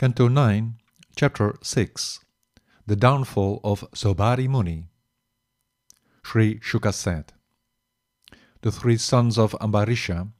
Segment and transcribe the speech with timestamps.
[0.00, 0.76] Canto 9,
[1.14, 2.20] Chapter 6
[2.86, 4.86] The Downfall of Saubhari Muni
[6.24, 7.34] Sri Shuka said,
[8.62, 10.30] The three sons of Ambarisha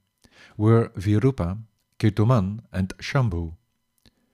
[0.57, 1.59] were Virupa,
[1.99, 3.53] Ketuman, and Shambhu.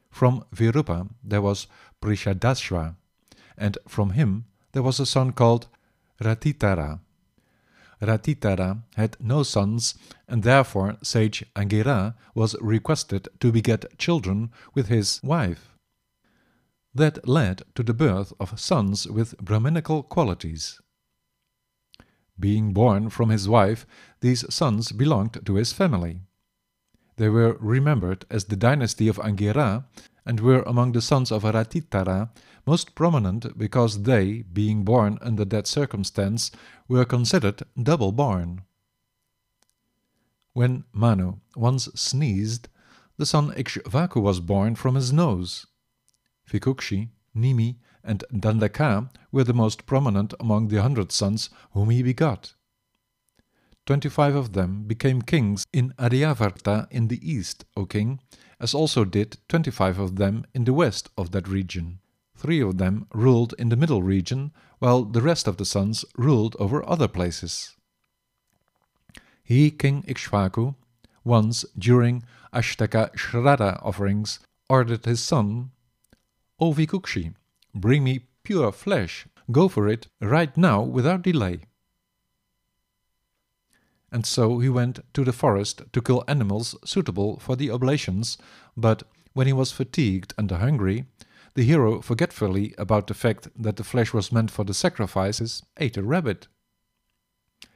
[0.09, 1.67] From Virupa there was
[2.01, 2.95] Prishadashva,
[3.57, 5.67] and from him there was a son called
[6.21, 7.01] Ratitara.
[8.01, 9.95] Ratitara had no sons,
[10.27, 15.73] and therefore sage Angira was requested to beget children with his wife.
[16.93, 20.79] That led to the birth of sons with Brahminical qualities.
[22.39, 23.85] Being born from his wife,
[24.21, 26.21] these sons belonged to his family.
[27.17, 29.85] They were remembered as the dynasty of Angira
[30.27, 32.29] and were among the sons of Ratitara
[32.65, 36.51] most prominent because they, being born under that circumstance,
[36.89, 38.63] were considered double born.
[40.51, 42.67] When Manu once sneezed,
[43.15, 45.65] the son Ikshvaku was born from his nose.
[46.51, 52.53] Vikukshi, Nimi, and Dandaka were the most prominent among the hundred sons whom he begot.
[53.87, 58.19] Twenty-five of them became kings in Aryavarta in the east, O king,
[58.59, 61.99] as also did twenty-five of them in the west of that region.
[62.35, 66.57] Three of them ruled in the middle region, while the rest of the sons ruled
[66.59, 67.77] over other places.
[69.41, 70.75] He, King Ikshvaku,
[71.23, 75.71] once during Ashtaka Shraddha offerings, ordered his son,
[76.59, 77.33] O Vikukshi,
[77.73, 81.61] bring me pure flesh, go for it right now without delay.
[84.11, 88.37] And so he went to the forest to kill animals suitable for the oblations,
[88.75, 91.05] but when he was fatigued and hungry,
[91.55, 95.97] the hero, forgetfully about the fact that the flesh was meant for the sacrifices, ate
[95.97, 96.47] a rabbit.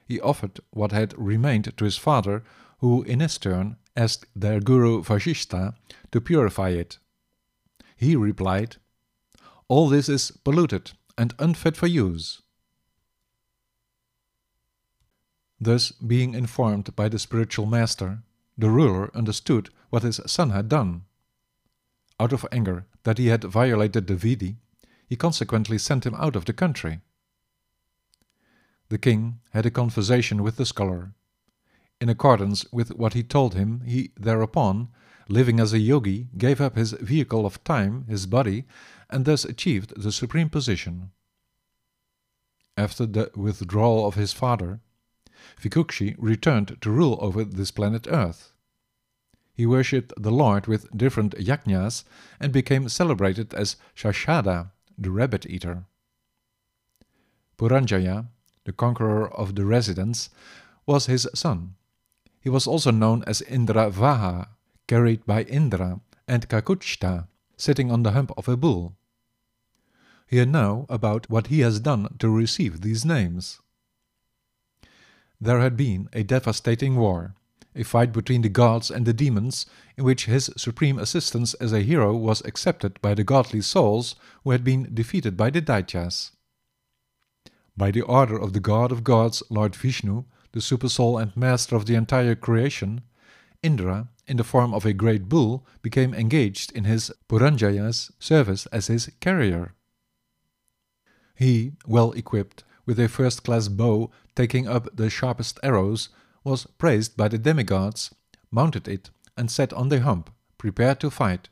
[0.07, 2.43] He offered what had remained to his father,
[2.79, 5.73] who in his turn asked their guru Vasishta
[6.11, 6.99] to purify it.
[7.95, 8.77] He replied,
[9.67, 12.41] All this is polluted and unfit for use.
[15.63, 18.23] Thus, being informed by the spiritual master,
[18.57, 21.03] the ruler understood what his son had done.
[22.19, 24.57] Out of anger that he had violated the Vidi,
[25.07, 27.01] he consequently sent him out of the country.
[28.89, 31.13] The king had a conversation with the scholar.
[31.99, 34.89] In accordance with what he told him, he thereupon,
[35.29, 38.65] living as a yogi, gave up his vehicle of time, his body,
[39.11, 41.11] and thus achieved the supreme position.
[42.75, 44.79] After the withdrawal of his father,
[45.59, 48.53] Vikukshi returned to rule over this planet Earth.
[49.53, 52.03] He worshipped the Lord with different yajnas
[52.39, 55.85] and became celebrated as Shashada, the rabbit eater.
[57.57, 58.27] Puranjaya,
[58.65, 60.29] the conqueror of the residents,
[60.85, 61.75] was his son.
[62.39, 64.47] He was also known as Indra Vaha,
[64.87, 68.95] carried by Indra, and Kakutstha, sitting on the hump of a bull.
[70.25, 73.59] Hear now about what he has done to receive these names.
[75.41, 77.35] There had been a devastating war
[77.75, 79.65] a fight between the gods and the demons,
[79.97, 84.51] in which his supreme assistance as a hero was accepted by the godly souls who
[84.51, 86.31] had been defeated by the Daityas.
[87.77, 91.85] By the order of the God of gods, Lord Vishnu, the supersoul and master of
[91.85, 93.01] the entire creation,
[93.63, 98.87] Indra, in the form of a great bull, became engaged in his Puranjaya's service as
[98.87, 99.73] his carrier.
[101.35, 106.09] He, well equipped, with a first-class bow taking up the sharpest arrows,
[106.43, 108.13] was praised by the demigods,
[108.49, 111.49] mounted it, and sat on the hump, prepared to fight.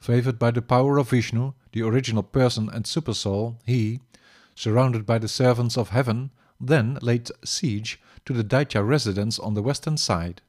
[0.00, 4.00] Favored by the power of Vishnu, the original person and supersoul, he,
[4.54, 9.62] surrounded by the servants of heaven, then laid siege to the Daitya residence on the
[9.62, 10.42] western side.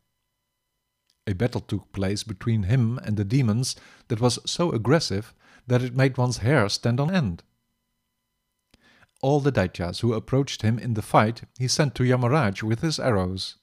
[1.25, 3.75] A battle took place between him and the demons
[4.07, 5.33] that was so aggressive
[5.67, 7.43] that it made one's hair stand on end
[9.21, 12.99] all the Daityas who approached him in the fight he sent to Yamaraj with his
[12.99, 13.55] arrows.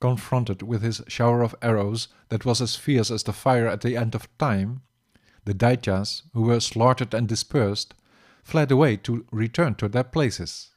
[0.00, 3.96] Confronted with his shower of arrows that was as fierce as the fire at the
[3.96, 4.82] end of time,
[5.44, 7.94] the Daityas, who were slaughtered and dispersed,
[8.42, 10.70] fled away to return to their places.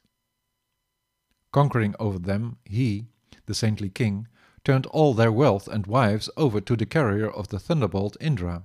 [1.52, 3.06] Conquering over them, he,
[3.46, 4.28] the saintly king,
[4.64, 8.64] turned all their wealth and wives over to the carrier of the thunderbolt Indra.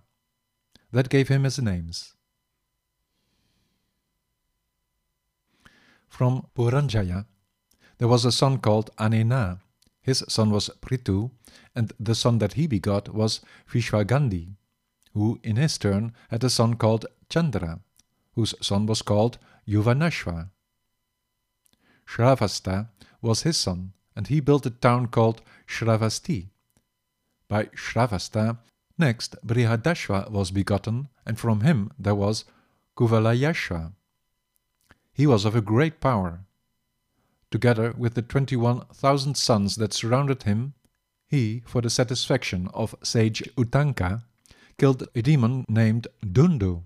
[0.91, 2.13] That gave him his names.
[6.07, 7.25] From Puranjaya
[7.97, 9.59] there was a son called Anena.
[10.01, 11.31] His son was Prithu,
[11.75, 14.55] and the son that he begot was Vishwagandhi,
[15.13, 17.81] who in his turn had a son called Chandra,
[18.33, 19.37] whose son was called
[19.67, 20.49] Yuvanashva.
[22.05, 22.89] Shravasta
[23.21, 26.49] was his son, and he built a town called Shravasti.
[27.47, 28.59] By Shravasta
[28.97, 32.45] Next, Brihadashva was begotten, and from him there was
[32.97, 33.93] Kuvalayashva.
[35.17, 36.41] He was of a great power.
[37.49, 40.75] Together with the twenty-one thousand sons that surrounded him,
[41.27, 44.21] he, for the satisfaction of sage Utanka,
[44.77, 46.83] killed a demon named Dundu.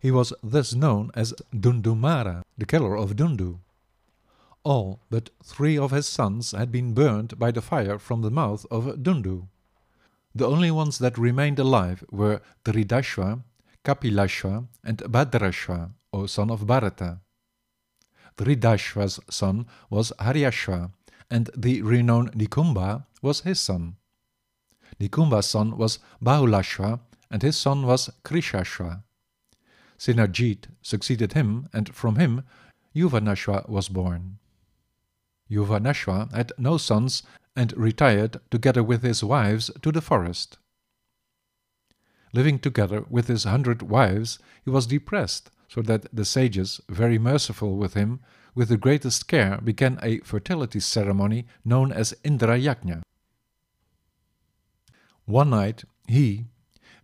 [0.00, 3.60] He was thus known as Dundumara, the killer of Dundu.
[4.64, 8.66] All but three of his sons had been burned by the fire from the mouth
[8.68, 9.46] of Dundu.
[10.34, 13.44] The only ones that remained alive were Dridashva,
[13.84, 17.20] Kapilashva, and Bhadrashva, O son of Bharata.
[18.36, 20.92] Dridashva's son was Haryashva,
[21.28, 23.96] and the renowned Nikumba was his son.
[25.00, 27.00] Nikumba's son was Bahulashva,
[27.32, 29.02] and his son was Krishashva.
[29.98, 32.44] Sinarjit succeeded him, and from him
[32.94, 34.38] Yuvanashva was born.
[35.50, 37.24] Yuvanashva had no sons
[37.56, 40.58] and retired together with his wives to the forest.
[42.32, 47.76] Living together with his hundred wives, he was depressed, so that the sages, very merciful
[47.76, 48.20] with him,
[48.54, 53.02] with the greatest care began a fertility ceremony known as Indra Yajna.
[55.24, 56.44] One night he,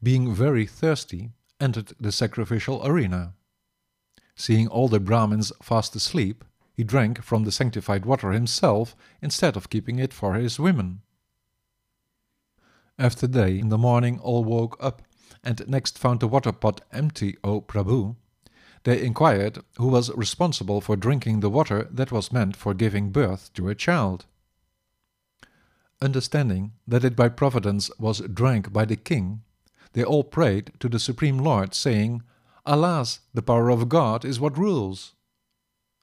[0.01, 3.35] being very thirsty, entered the sacrificial arena.
[4.37, 9.69] Seeing all the Brahmins fast asleep, he drank from the sanctified water himself instead of
[9.69, 11.03] keeping it for his women.
[13.01, 15.03] After day, in the morning all woke up,
[15.43, 18.15] and next found the water pot empty, O Prabhu.
[18.85, 23.53] They inquired who was responsible for drinking the water that was meant for giving birth
[23.55, 24.27] to a child.
[26.01, 29.43] Understanding that it by providence was drank by the king,
[29.93, 32.23] they all prayed to the Supreme Lord, saying,
[32.65, 35.13] Alas, the power of God is what rules.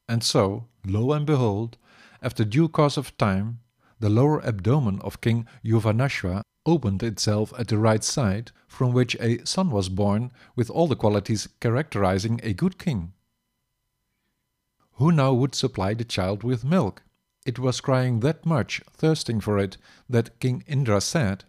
[0.07, 1.77] And so, lo and behold,
[2.21, 3.59] after due course of time,
[3.99, 9.43] the lower abdomen of King Yuvanashva opened itself at the right side, from which a
[9.45, 13.13] son was born with all the qualities characterizing a good king.
[14.95, 17.03] Who now would supply the child with milk?
[17.45, 19.77] It was crying that much, thirsting for it,
[20.09, 21.45] that King Indra said,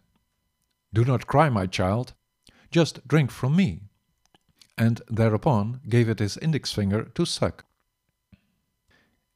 [0.92, 2.14] Do not cry, my child,
[2.70, 3.82] just drink from me,
[4.76, 7.64] and thereupon gave it his index finger to suck.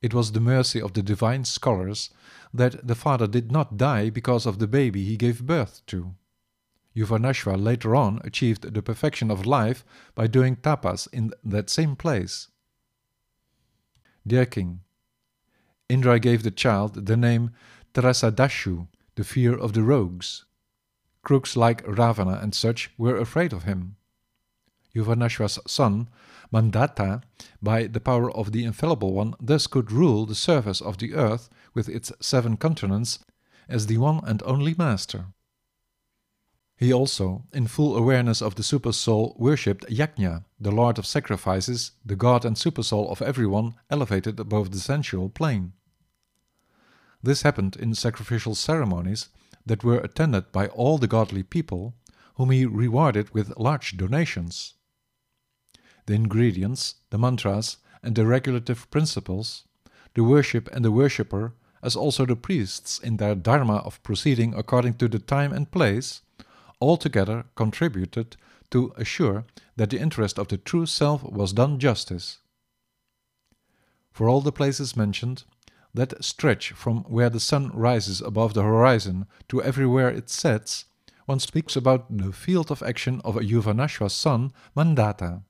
[0.02, 2.10] It was the mercy of the divine scholars
[2.52, 6.14] that the father did not die because of the baby he gave birth to.
[6.94, 9.84] Yuvanashva later on achieved the perfection of life
[10.14, 12.49] by doing tapas in that same place.
[14.26, 14.81] Dear King,
[15.88, 17.50] Indra gave the child the name
[17.94, 20.44] Trasaddasyu, the fear of the rogues.
[21.22, 23.96] Crooks like Ravana and such were afraid of him.
[24.94, 26.08] Yuvanashva's son
[26.52, 27.22] Mandata,
[27.62, 31.48] by the power of the Infallible One, thus could rule the surface of the earth
[31.72, 33.20] with its seven continents
[33.68, 35.28] as the one and only master.
[36.76, 42.16] He also, in full awareness of the Supersoul, worshipped Yajna, the Lord of Sacrifices, the
[42.16, 45.72] God and Supersoul of everyone elevated above the sensual plane.
[47.22, 49.28] This happened in sacrificial ceremonies
[49.64, 51.94] that were attended by all the godly people,
[52.34, 54.74] whom he rewarded with large donations
[56.06, 59.64] the ingredients, the mantras, and the regulative principles,
[60.14, 64.94] the worship and the worshipper, as also the priests in their dharma of proceeding according
[64.94, 66.22] to the time and place,
[66.81, 68.37] altogether contributed
[68.71, 69.44] to assure
[69.76, 72.38] that the interest of the true self was done justice.
[74.12, 75.44] For all the places mentioned,
[75.94, 80.87] that stretch from where the sun rises above the horizon to everywhere it sets,
[81.26, 85.42] one speaks about the field of action of Yuvanashva's son, Mandata.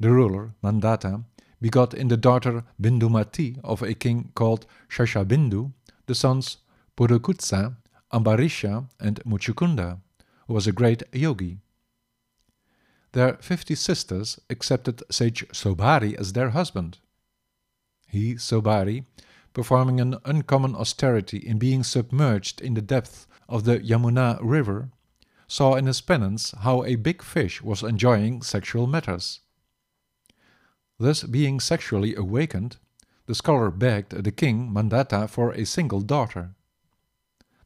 [0.00, 1.24] The ruler, Mandata,
[1.60, 5.72] begot in the daughter Bindumati of a king called Shashabindu
[6.06, 6.58] the sons
[6.96, 7.76] Purukutsa,
[8.12, 10.00] Ambarisha, and Muchukunda,
[10.46, 11.58] who was a great yogi.
[13.12, 16.98] Their fifty sisters accepted sage Saubhari as their husband.
[18.06, 19.04] He, Saubhari,
[19.52, 24.90] performing an uncommon austerity in being submerged in the depth of the Yamuna river,
[25.46, 29.40] saw in his penance how a big fish was enjoying sexual matters.
[30.98, 32.76] Thus being sexually awakened,
[33.26, 36.54] the scholar begged the king Mandata for a single daughter.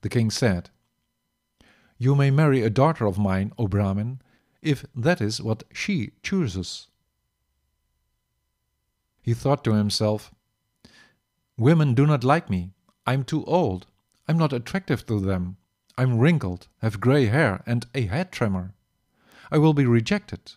[0.02, 0.68] The king said,
[1.98, 4.20] You may marry a daughter of mine, O Brahmin,
[4.60, 6.88] if that is what she chooses.
[9.22, 10.30] He thought to himself,
[11.56, 12.72] Women do not like me.
[13.06, 13.86] I'm too old.
[14.28, 15.56] I'm not attractive to them.
[15.96, 18.74] I'm wrinkled, have grey hair, and a head tremor.
[19.50, 20.52] I will be rejected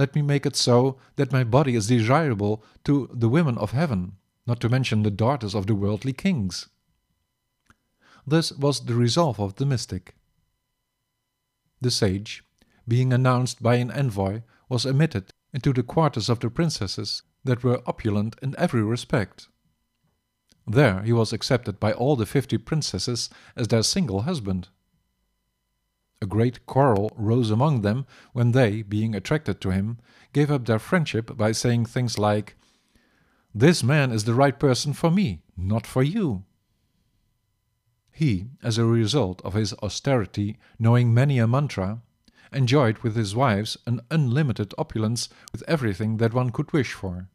[0.00, 4.12] let me make it so that my body is desirable to the women of heaven,
[4.46, 6.68] not to mention the daughters of the worldly kings.
[8.26, 10.14] This was the resolve of the mystic.
[11.82, 12.42] The sage,
[12.88, 14.40] being announced by an envoy,
[14.70, 19.48] was admitted into the quarters of the princesses that were opulent in every respect.
[20.66, 24.68] There he was accepted by all the fifty princesses as their single husband.
[26.22, 29.98] A great quarrel rose among them when they, being attracted to him,
[30.34, 32.56] gave up their friendship by saying things like,
[33.54, 36.44] This man is the right person for me, not for you.
[38.12, 42.02] He, as a result of his austerity, knowing many a mantra,
[42.52, 47.30] enjoyed with his wives an unlimited opulence with everything that one could wish for.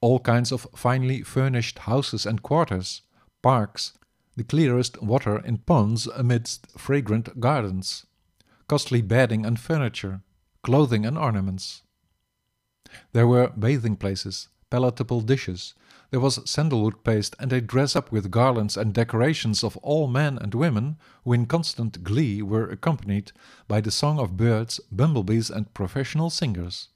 [0.00, 3.02] All kinds of finely furnished houses and quarters,
[3.42, 3.92] parks,
[4.34, 8.06] the clearest water in ponds amidst fragrant gardens,
[8.68, 10.22] costly bedding and furniture,
[10.62, 11.82] clothing and ornaments.
[13.12, 15.74] There were bathing places, palatable dishes,
[16.14, 20.38] there was sandalwood paste, and a dress up with garlands and decorations of all men
[20.38, 23.32] and women, who in constant glee were accompanied
[23.66, 26.90] by the song of birds, bumblebees, and professional singers.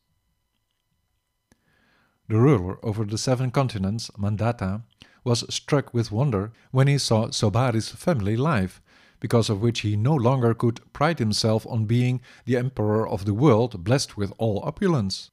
[2.28, 4.82] The ruler over the seven continents, Mandata,
[5.24, 8.80] was struck with wonder when he saw Saubhari's family life,
[9.20, 13.34] because of which he no longer could pride himself on being the emperor of the
[13.34, 15.30] world blessed with all opulence.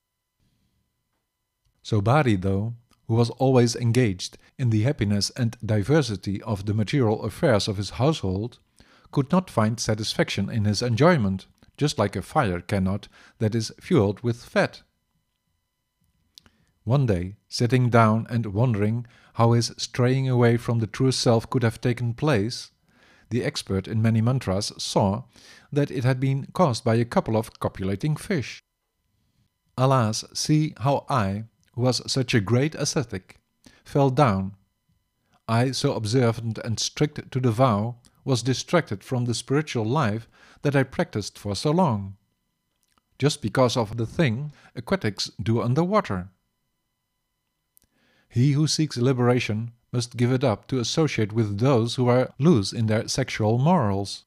[1.83, 2.73] So Saubhari, though,
[3.07, 7.91] who was always engaged in the happiness and diversity of the material affairs of his
[7.91, 8.59] household,
[9.11, 11.45] could not find satisfaction in his enjoyment,
[11.77, 13.07] just like a fire cannot
[13.39, 14.81] that is fueled with fat.
[16.83, 21.63] One day, sitting down and wondering how his straying away from the true self could
[21.63, 22.71] have taken place,
[23.29, 25.23] the expert in many mantras saw
[25.71, 28.61] that it had been caused by a couple of copulating fish.
[29.77, 33.39] Alas, see how I, who was such a great ascetic,
[33.83, 34.55] fell down.
[35.47, 40.27] I, so observant and strict to the vow, was distracted from the spiritual life
[40.63, 42.17] that I practiced for so long,
[43.19, 46.29] just because of the thing aquatics do under water.
[48.27, 52.73] He who seeks liberation must give it up to associate with those who are loose
[52.73, 54.25] in their sexual morals.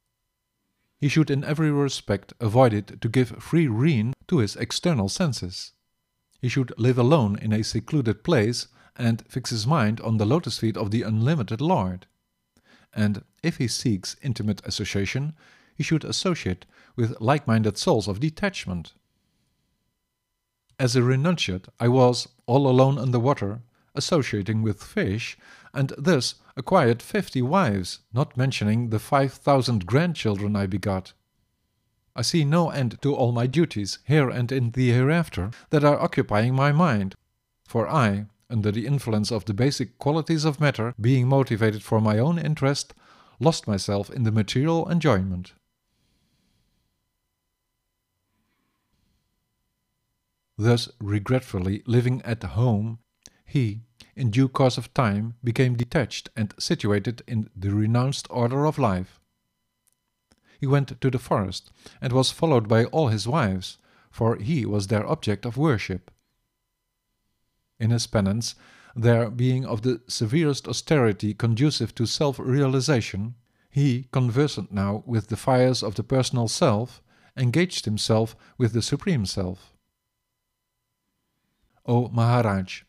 [0.99, 5.73] He should in every respect avoid it to give free rein to his external senses.
[6.41, 10.59] He should live alone in a secluded place and fix his mind on the lotus
[10.59, 12.07] feet of the unlimited Lord.
[12.95, 15.35] And if he seeks intimate association,
[15.75, 16.65] he should associate
[16.97, 18.95] with like minded souls of detachment.
[20.79, 23.61] As a renunciate, I was, all alone under water,
[23.99, 25.37] associating with fish,
[25.75, 31.13] and thus acquired fifty wives, not mentioning the five thousand grandchildren I begot.
[32.17, 36.01] I see no end to all my duties, here and in the hereafter, that are
[36.01, 37.15] occupying my mind.
[37.67, 42.19] For I, under the influence of the basic qualities of matter, being motivated for my
[42.19, 42.95] own interest,
[43.39, 45.53] lost myself in the material enjoyment.
[50.57, 52.99] Thus, regretfully living at home,
[53.45, 53.83] he,
[54.19, 59.19] in due course of time, became detached and situated in the renounced order of life
[60.59, 61.71] he went to the forest,
[62.01, 63.79] and was followed by all his wives,
[64.11, 66.11] for he was their object of worship.
[67.79, 68.57] In his penance,
[68.97, 73.37] there being of the severest austerity conducive to self-realization,
[73.71, 77.01] he, conversant now with the fires of the personal self,
[77.37, 79.77] engaged himself with the Supreme Self.
[81.87, 82.83] O Maharaj,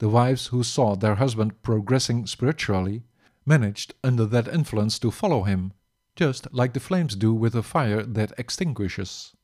[0.00, 3.04] the wives who saw their husband progressing spiritually
[3.46, 5.72] managed under that influence to follow him
[6.16, 9.34] just like the flames do with a fire that extinguishes.